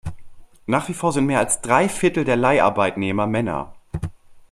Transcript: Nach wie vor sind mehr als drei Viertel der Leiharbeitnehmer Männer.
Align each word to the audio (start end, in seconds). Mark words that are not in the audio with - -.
Nach 0.65 0.89
wie 0.89 0.95
vor 0.95 1.13
sind 1.13 1.27
mehr 1.27 1.37
als 1.37 1.61
drei 1.61 1.87
Viertel 1.87 2.23
der 2.25 2.35
Leiharbeitnehmer 2.35 3.27
Männer. 3.27 3.75